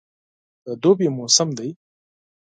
[0.65, 1.69] د دوبي موسم دی.